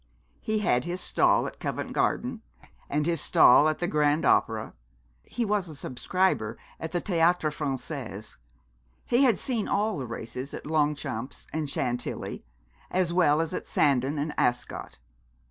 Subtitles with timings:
[0.41, 2.41] He had his stall at Covent Garden,
[2.89, 4.73] and his stall at the Grand Opera.
[5.21, 8.37] He was a subscriber at the Theatre Français.
[9.05, 12.43] He had seen all the races at Longchamps and Chantilly,
[12.89, 14.97] as well as at Sandown and Ascot.